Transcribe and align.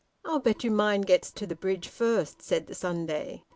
"I'll 0.25 0.39
bet 0.39 0.63
you 0.63 0.71
mine 0.71 1.01
gets 1.01 1.29
to 1.33 1.45
the 1.45 1.53
bridge 1.53 1.87
first," 1.87 2.41
said 2.41 2.65
the 2.65 2.73
Sunday. 2.73 3.43